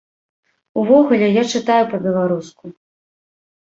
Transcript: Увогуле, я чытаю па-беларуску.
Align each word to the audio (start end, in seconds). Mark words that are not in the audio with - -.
Увогуле, 0.85 1.27
я 1.37 1.43
чытаю 1.53 1.83
па-беларуску. 1.95 2.77